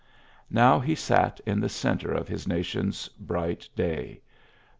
[0.49, 4.21] Now he sat in the centre of his nation's bright day.